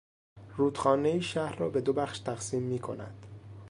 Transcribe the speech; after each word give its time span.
رودخانهای 0.57 1.21
شهر 1.21 1.55
را 1.55 1.69
به 1.69 1.81
دو 1.81 1.93
بخش 1.93 2.19
تقسیم 2.19 2.61
میکند. 2.63 3.25